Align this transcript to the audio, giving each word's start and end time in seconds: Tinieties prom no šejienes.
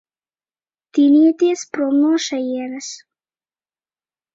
Tinieties 0.99 1.67
prom 1.77 2.01
no 2.01 2.17
šejienes. 2.29 2.93